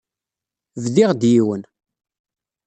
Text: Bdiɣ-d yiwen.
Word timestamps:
Bdiɣ-d 0.83 1.21
yiwen. 1.31 1.63